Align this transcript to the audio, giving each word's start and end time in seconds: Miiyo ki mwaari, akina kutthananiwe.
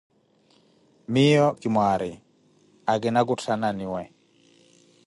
Miiyo 1.11 1.45
ki 1.59 1.67
mwaari, 1.73 2.11
akina 2.91 3.21
kutthananiwe. 3.27 4.03